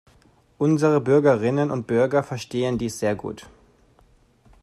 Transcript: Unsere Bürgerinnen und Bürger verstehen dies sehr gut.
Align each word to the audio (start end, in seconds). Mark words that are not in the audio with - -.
Unsere 0.57 0.99
Bürgerinnen 0.99 1.69
und 1.69 1.85
Bürger 1.85 2.23
verstehen 2.23 2.79
dies 2.79 2.97
sehr 2.97 3.13
gut. 3.13 3.45